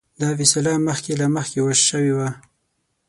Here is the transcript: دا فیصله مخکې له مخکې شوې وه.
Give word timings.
دا 0.21 0.29
فیصله 0.39 0.71
مخکې 0.87 1.11
له 1.19 1.27
مخکې 1.35 1.61
شوې 1.87 2.11
وه. 2.17 2.29